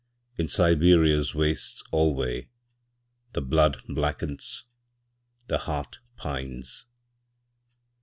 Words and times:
In 0.35 0.47
Siberia's 0.47 1.35
wastes 1.35 1.83
alwayThe 1.93 2.47
blood 3.39 3.77
blackens, 3.87 4.63
the 5.45 5.59
heart 5.59 5.99
pines. 6.17 6.87